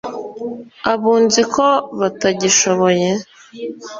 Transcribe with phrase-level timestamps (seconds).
[0.93, 1.67] Abunzi ko
[1.99, 3.09] batagishoboye